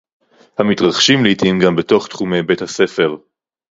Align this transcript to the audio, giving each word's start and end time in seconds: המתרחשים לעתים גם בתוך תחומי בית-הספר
המתרחשים 0.59 1.25
לעתים 1.25 1.59
גם 1.59 1.75
בתוך 1.75 2.07
תחומי 2.07 2.41
בית-הספר 2.41 3.15